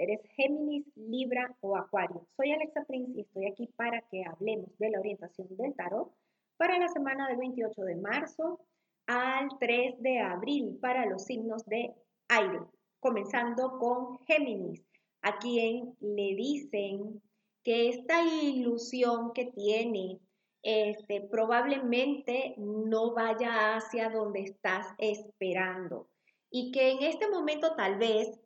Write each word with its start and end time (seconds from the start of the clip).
¿Eres 0.00 0.22
Géminis, 0.34 0.86
Libra 0.96 1.54
o 1.60 1.76
Acuario? 1.76 2.26
Soy 2.34 2.50
Alexa 2.52 2.86
Prince 2.86 3.12
y 3.14 3.20
estoy 3.20 3.44
aquí 3.44 3.66
para 3.76 4.00
que 4.10 4.24
hablemos 4.24 4.70
de 4.78 4.88
la 4.88 4.98
orientación 4.98 5.46
del 5.58 5.74
tarot 5.74 6.10
para 6.56 6.78
la 6.78 6.88
semana 6.88 7.28
del 7.28 7.36
28 7.36 7.82
de 7.82 7.96
marzo 7.96 8.60
al 9.06 9.50
3 9.58 10.00
de 10.00 10.20
abril 10.20 10.78
para 10.80 11.04
los 11.04 11.24
signos 11.24 11.66
de 11.66 11.94
aire, 12.28 12.60
comenzando 12.98 13.78
con 13.78 14.24
Géminis, 14.24 14.82
a 15.20 15.38
quien 15.38 15.94
le 16.00 16.34
dicen 16.34 17.20
que 17.62 17.90
esta 17.90 18.22
ilusión 18.24 19.34
que 19.34 19.52
tiene 19.52 20.18
este, 20.62 21.28
probablemente 21.30 22.54
no 22.56 23.12
vaya 23.12 23.76
hacia 23.76 24.08
donde 24.08 24.40
estás 24.44 24.86
esperando 24.96 26.08
y 26.50 26.72
que 26.72 26.92
en 26.92 27.02
este 27.02 27.28
momento 27.28 27.76
tal 27.76 27.98
vez 27.98 28.40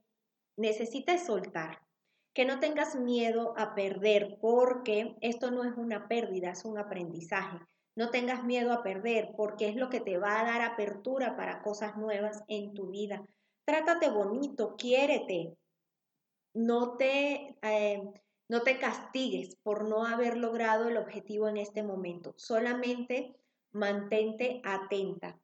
necesites 0.57 1.27
soltar, 1.27 1.81
que 2.35 2.45
no 2.45 2.59
tengas 2.61 2.97
miedo 2.97 3.55
a 3.57 3.75
perder 3.75 4.39
porque 4.41 5.17
esto 5.21 5.51
no 5.51 5.65
es 5.65 5.77
una 5.77 6.09
pérdida, 6.09 6.51
es 6.51 6.65
un 6.65 6.79
aprendizaje. 6.79 7.59
No 7.97 8.11
tengas 8.11 8.43
miedo 8.45 8.73
a 8.73 8.83
perder 8.83 9.31
porque 9.37 9.69
es 9.69 9.77
lo 9.77 9.89
que 9.89 10.01
te 10.01 10.19
va 10.19 10.41
a 10.41 10.45
dar 10.45 10.63
apertura 10.63 11.37
para 11.37 11.63
cosas 11.63 11.97
nuevas 11.97 12.43
en 12.49 12.75
tu 12.75 12.89
vida. 12.89 13.25
Trátate 13.65 14.11
bonito, 14.11 14.75
quiérete. 14.77 15.57
No 16.55 16.97
te, 16.97 17.57
eh, 17.63 18.03
no 18.49 18.63
te 18.63 18.79
castigues 18.79 19.57
por 19.63 19.89
no 19.89 20.05
haber 20.05 20.37
logrado 20.37 20.89
el 20.89 20.97
objetivo 20.97 21.49
en 21.49 21.57
este 21.57 21.85
momento. 21.85 22.35
Solamente 22.37 23.37
mantente 23.71 24.61
atenta, 24.65 25.39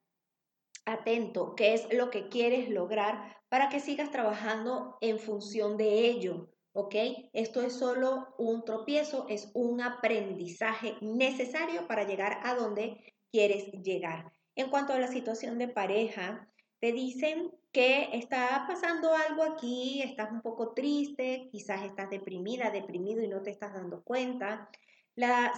atento, 0.85 1.55
qué 1.55 1.73
es 1.73 1.91
lo 1.93 2.09
que 2.09 2.29
quieres 2.29 2.69
lograr 2.69 3.37
para 3.49 3.69
que 3.69 3.79
sigas 3.79 4.11
trabajando 4.11 4.97
en 5.01 5.19
función 5.19 5.77
de 5.77 6.07
ello. 6.07 6.49
¿Ok? 6.73 6.95
Esto 7.33 7.61
es 7.61 7.73
solo 7.73 8.33
un 8.37 8.63
tropiezo, 8.63 9.25
es 9.27 9.51
un 9.53 9.81
aprendizaje 9.81 10.95
necesario 11.01 11.85
para 11.85 12.05
llegar 12.05 12.39
a 12.43 12.55
donde 12.55 13.13
quieres 13.29 13.71
llegar. 13.83 14.31
En 14.55 14.69
cuanto 14.69 14.93
a 14.93 14.99
la 14.99 15.07
situación 15.07 15.57
de 15.57 15.67
pareja, 15.67 16.49
te 16.79 16.93
dicen 16.93 17.51
que 17.73 18.09
está 18.13 18.63
pasando 18.67 19.13
algo 19.13 19.43
aquí, 19.43 20.01
estás 20.01 20.31
un 20.31 20.41
poco 20.41 20.73
triste, 20.73 21.49
quizás 21.51 21.83
estás 21.83 22.09
deprimida, 22.09 22.71
deprimido 22.71 23.21
y 23.21 23.27
no 23.27 23.41
te 23.41 23.49
estás 23.49 23.73
dando 23.73 24.01
cuenta. 24.03 24.69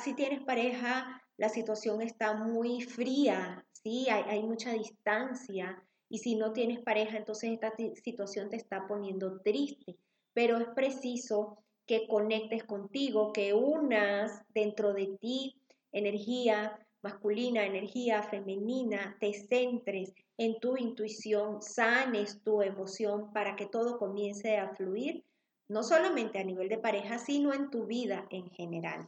Si 0.04 0.16
tienes 0.16 0.42
pareja, 0.42 1.22
la 1.38 1.50
situación 1.50 2.02
está 2.02 2.34
muy 2.34 2.82
fría, 2.82 3.66
¿sí? 3.84 4.08
hay, 4.10 4.42
mucha 4.44 4.74
distancia. 4.74 5.84
Y 6.10 6.20
si 6.20 6.36
no 6.36 6.54
tienes 6.54 6.80
pareja, 6.80 7.18
entonces 7.18 7.52
esta 7.52 7.74
situación 8.04 8.50
te 8.50 8.56
está 8.56 8.88
poniendo 8.88 9.40
triste. 9.42 9.98
Pero 10.34 10.58
es 10.58 10.68
preciso 10.70 11.64
que 11.86 12.08
conectes 12.08 12.64
contigo, 12.64 13.34
que 13.34 13.54
unas 13.54 14.42
dentro 14.54 14.94
de 14.94 15.18
ti 15.20 15.60
energía 15.92 16.80
masculina, 17.04 17.66
energía 17.66 18.24
femenina, 18.24 19.18
te 19.20 19.34
centres 19.34 20.14
en 20.38 20.60
tu 20.60 20.78
intuición, 20.78 21.62
sanes 21.62 22.42
tu 22.44 22.62
emoción 22.62 23.32
para 23.34 23.56
que 23.56 23.66
todo 23.66 24.00
comience 24.00 24.58
a 24.58 24.74
fluir, 24.76 25.24
no 25.68 25.84
solamente 25.84 26.40
a 26.40 26.44
nivel 26.44 26.70
de 26.70 26.78
pareja, 26.78 27.20
sino 27.20 27.54
en 27.54 27.70
tu 27.70 27.86
vida 27.86 28.26
en 28.30 28.50
general. 28.50 29.08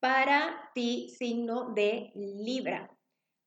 Para 0.00 0.70
ti, 0.74 1.14
signo 1.16 1.72
de 1.72 2.10
Libra. 2.14 2.90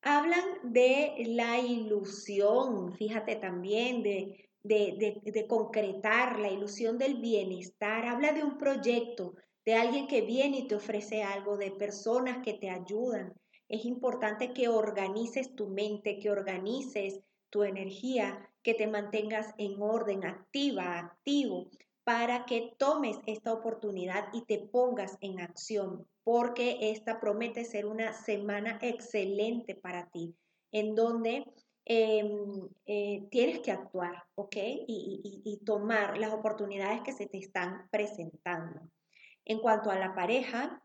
Hablan 0.03 0.43
de 0.63 1.13
la 1.27 1.59
ilusión, 1.59 2.93
fíjate 2.93 3.37
también, 3.37 4.03
de, 4.03 4.49
de, 4.61 5.21
de, 5.23 5.47
concretar 5.47 6.39
la 6.39 6.49
ilusión 6.49 6.97
del 6.97 7.21
bienestar. 7.21 8.05
Habla 8.05 8.33
de 8.33 8.43
un 8.43 8.57
proyecto, 8.57 9.33
de 9.65 9.75
alguien 9.75 10.07
que 10.07 10.21
viene 10.21 10.59
y 10.59 10.67
te 10.67 10.75
ofrece 10.75 11.23
algo, 11.23 11.55
de 11.55 11.71
personas 11.71 12.39
que 12.43 12.53
te 12.53 12.69
ayudan. 12.69 13.33
Es 13.69 13.85
importante 13.85 14.53
que 14.53 14.67
organices 14.67 15.55
tu 15.55 15.69
mente, 15.69 16.19
que 16.19 16.29
organices 16.29 17.21
tu 17.49 17.63
energía, 17.63 18.49
que 18.61 18.73
te 18.73 18.87
mantengas 18.87 19.53
en 19.57 19.81
orden, 19.81 20.25
activa, 20.25 20.99
activo, 20.99 21.69
para 22.03 22.45
que 22.45 22.73
tomes 22.77 23.17
esta 23.25 23.53
oportunidad 23.53 24.27
y 24.33 24.45
te 24.45 24.59
pongas 24.59 25.17
en 25.21 25.39
acción, 25.39 26.07
porque 26.23 26.77
esta 26.91 27.19
promete 27.19 27.63
ser 27.65 27.85
una 27.85 28.13
semana 28.13 28.77
excelente 28.81 29.75
para 29.75 30.09
ti, 30.09 30.35
en 30.71 30.95
donde 30.95 31.45
em, 31.85 32.69
eh, 32.85 33.27
tienes 33.29 33.59
que 33.59 33.71
actuar, 33.71 34.23
¿ok? 34.35 34.55
y 34.57 35.59
tomar 35.65 36.17
las 36.17 36.33
oportunidades 36.33 37.01
que 37.01 37.11
se 37.11 37.27
te 37.27 37.37
están 37.37 37.89
presentando. 37.91 38.81
En 39.45 39.59
cuanto 39.59 39.91
a 39.91 39.99
la 39.99 40.15
pareja, 40.15 40.81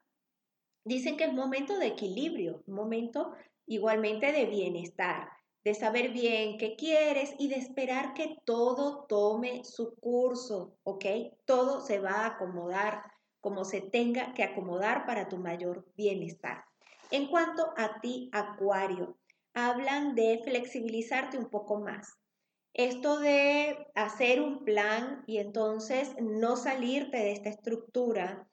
dicen 0.84 1.16
que 1.16 1.24
es 1.24 1.32
momento 1.32 1.78
de 1.78 1.86
equilibrio, 1.86 2.62
momento 2.66 3.32
igualmente 3.66 4.32
de 4.32 4.46
bienestar, 4.46 5.28
de 5.68 5.74
saber 5.74 6.12
bien 6.12 6.56
qué 6.56 6.76
quieres 6.76 7.34
y 7.38 7.48
de 7.48 7.56
esperar 7.56 8.14
que 8.14 8.38
todo 8.46 9.04
tome 9.06 9.64
su 9.64 9.94
curso, 9.96 10.78
¿ok? 10.82 11.04
Todo 11.44 11.82
se 11.82 12.00
va 12.00 12.22
a 12.22 12.26
acomodar 12.28 13.02
como 13.42 13.66
se 13.66 13.82
tenga 13.82 14.32
que 14.32 14.44
acomodar 14.44 15.04
para 15.04 15.28
tu 15.28 15.36
mayor 15.36 15.86
bienestar. 15.94 16.64
En 17.10 17.26
cuanto 17.26 17.74
a 17.76 18.00
ti, 18.00 18.30
Acuario, 18.32 19.18
hablan 19.52 20.14
de 20.14 20.40
flexibilizarte 20.42 21.36
un 21.36 21.50
poco 21.50 21.78
más. 21.80 22.14
Esto 22.72 23.18
de 23.18 23.76
hacer 23.94 24.40
un 24.40 24.64
plan 24.64 25.22
y 25.26 25.36
entonces 25.36 26.14
no 26.18 26.56
salirte 26.56 27.18
de 27.18 27.32
esta 27.32 27.50
estructura 27.50 28.48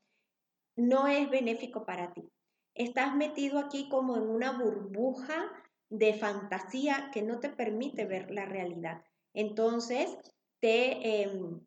no 0.75 1.07
es 1.07 1.29
benéfico 1.29 1.85
para 1.85 2.11
ti. 2.11 2.29
Estás 2.73 3.15
metido 3.15 3.57
aquí 3.59 3.87
como 3.87 4.17
en 4.17 4.23
una 4.23 4.51
burbuja 4.61 5.49
de 5.97 6.13
fantasía 6.13 7.09
que 7.13 7.21
no 7.21 7.39
te 7.39 7.49
permite 7.49 8.05
ver 8.05 8.31
la 8.31 8.45
realidad. 8.45 9.03
Entonces, 9.33 10.17
te, 10.59 11.21
em, 11.21 11.59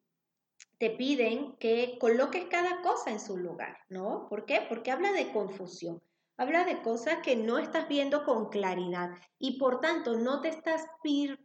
te 0.78 0.90
piden 0.90 1.56
que 1.56 1.98
coloques 2.00 2.46
cada 2.46 2.82
cosa 2.82 3.10
en 3.10 3.20
su 3.20 3.36
lugar, 3.36 3.78
¿no? 3.88 4.26
¿Por 4.28 4.44
qué? 4.44 4.62
Porque 4.68 4.90
habla 4.90 5.12
de 5.12 5.32
confusión, 5.32 6.02
habla 6.36 6.64
de 6.64 6.82
cosas 6.82 7.18
que 7.22 7.36
no 7.36 7.58
estás 7.58 7.88
viendo 7.88 8.24
con 8.24 8.48
claridad 8.48 9.10
y 9.38 9.58
por 9.58 9.80
tanto 9.80 10.16
no 10.16 10.40
te 10.40 10.48
estás 10.48 10.86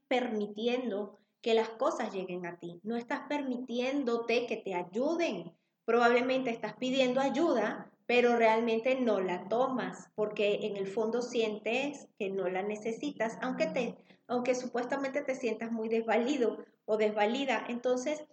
permitiendo 0.07 1.19
que 1.41 1.53
las 1.53 1.69
cosas 1.69 2.13
lleguen 2.13 2.45
a 2.45 2.57
ti, 2.57 2.79
no 2.83 2.95
estás 2.95 3.21
permitiéndote 3.27 4.47
que 4.47 4.57
te 4.57 4.75
ayuden 4.75 5.51
Probablemente 5.85 6.49
estás 6.49 6.75
pidiendo 6.77 7.19
ayuda, 7.19 7.91
pero 8.05 8.35
realmente 8.35 8.95
no 8.99 9.19
la 9.19 9.47
tomas 9.47 10.09
porque 10.15 10.65
en 10.65 10.77
el 10.77 10.87
fondo 10.87 11.21
sientes 11.21 12.07
que 12.17 12.29
no 12.29 12.49
la 12.49 12.63
necesitas, 12.63 13.37
aunque, 13.41 13.67
te, 13.67 13.95
aunque 14.27 14.55
supuestamente 14.55 15.21
te 15.21 15.35
sientas 15.35 15.71
muy 15.71 15.89
desvalido 15.89 16.57
o 16.85 16.97
desvalida. 16.97 17.65
Entonces, 17.69 18.23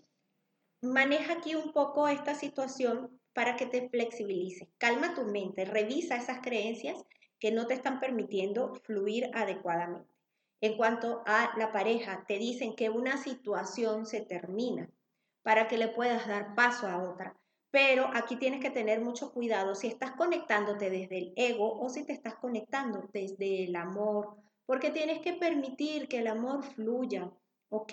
maneja 0.82 1.34
aquí 1.34 1.54
un 1.54 1.72
poco 1.72 2.08
esta 2.08 2.34
situación 2.34 3.20
para 3.32 3.56
que 3.56 3.66
te 3.66 3.88
flexibilices. 3.88 4.68
Calma 4.78 5.14
tu 5.14 5.24
mente, 5.24 5.64
revisa 5.64 6.16
esas 6.16 6.40
creencias 6.40 7.04
que 7.38 7.52
no 7.52 7.66
te 7.66 7.74
están 7.74 8.00
permitiendo 8.00 8.74
fluir 8.84 9.30
adecuadamente. 9.34 10.10
En 10.60 10.76
cuanto 10.76 11.22
a 11.26 11.56
la 11.56 11.72
pareja, 11.72 12.24
te 12.26 12.38
dicen 12.38 12.76
que 12.76 12.90
una 12.90 13.16
situación 13.16 14.04
se 14.04 14.20
termina 14.20 14.90
para 15.42 15.68
que 15.68 15.78
le 15.78 15.88
puedas 15.88 16.28
dar 16.28 16.54
paso 16.54 16.86
a 16.86 17.02
otra. 17.02 17.39
Pero 17.70 18.10
aquí 18.14 18.36
tienes 18.36 18.60
que 18.60 18.70
tener 18.70 19.00
mucho 19.00 19.32
cuidado 19.32 19.74
si 19.76 19.86
estás 19.86 20.12
conectándote 20.12 20.90
desde 20.90 21.18
el 21.18 21.32
ego 21.36 21.78
o 21.80 21.88
si 21.88 22.04
te 22.04 22.12
estás 22.12 22.34
conectando 22.34 23.08
desde 23.12 23.64
el 23.64 23.76
amor, 23.76 24.36
porque 24.66 24.90
tienes 24.90 25.20
que 25.20 25.34
permitir 25.34 26.08
que 26.08 26.18
el 26.18 26.26
amor 26.26 26.64
fluya, 26.64 27.30
¿ok? 27.68 27.92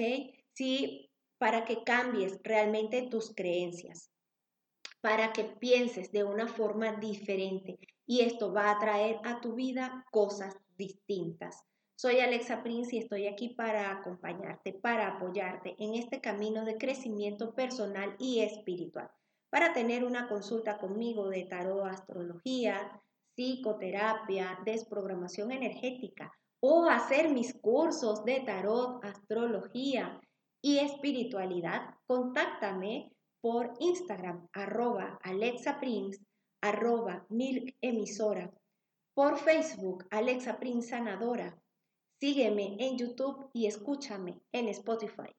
Sí, 0.53 1.11
para 1.37 1.63
que 1.65 1.83
cambies 1.83 2.39
realmente 2.43 3.03
tus 3.03 3.35
creencias, 3.35 4.11
para 4.99 5.31
que 5.31 5.43
pienses 5.43 6.11
de 6.11 6.23
una 6.23 6.47
forma 6.47 6.93
diferente 6.93 7.77
y 8.07 8.21
esto 8.21 8.51
va 8.51 8.71
a 8.71 8.79
traer 8.79 9.19
a 9.25 9.39
tu 9.41 9.53
vida 9.53 10.05
cosas 10.11 10.55
distintas. 10.75 11.63
Soy 11.95 12.19
Alexa 12.19 12.63
Prince 12.63 12.95
y 12.95 12.99
estoy 12.99 13.27
aquí 13.27 13.49
para 13.49 13.91
acompañarte, 13.91 14.73
para 14.73 15.07
apoyarte 15.07 15.75
en 15.77 15.93
este 15.93 16.19
camino 16.19 16.65
de 16.65 16.77
crecimiento 16.77 17.53
personal 17.53 18.15
y 18.17 18.39
espiritual 18.39 19.09
para 19.49 19.73
tener 19.73 20.03
una 20.03 20.27
consulta 20.27 20.77
conmigo 20.77 21.29
de 21.29 21.45
tarot, 21.45 21.85
astrología, 21.85 23.01
psicoterapia, 23.35 24.59
desprogramación 24.65 25.51
energética 25.51 26.31
o 26.59 26.85
hacer 26.85 27.29
mis 27.29 27.53
cursos 27.61 28.25
de 28.25 28.41
tarot, 28.41 29.03
astrología 29.03 30.19
y 30.61 30.79
espiritualidad, 30.79 31.95
contáctame 32.07 33.11
por 33.41 33.73
Instagram, 33.79 34.47
arroba 34.53 35.19
Alexa 35.21 35.79
Prince, 35.79 36.19
arroba 36.61 37.25
Milk 37.29 37.75
Emisora, 37.81 38.51
por 39.13 39.37
Facebook, 39.37 40.05
Alexa 40.09 40.59
Prince 40.59 40.89
Sanadora. 40.89 41.57
Sígueme 42.19 42.77
en 42.79 42.97
YouTube 42.97 43.49
y 43.53 43.67
escúchame 43.67 44.41
en 44.51 44.67
Spotify. 44.69 45.36